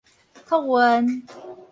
[0.47, 1.23] 托運